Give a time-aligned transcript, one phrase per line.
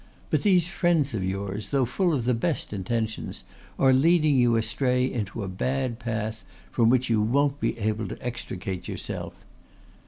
[0.31, 3.43] But these friends of yours, though full of the best intentions,
[3.77, 8.17] are leading you astray into a bad path, from which you won't be able to
[8.25, 9.35] extricate yourself.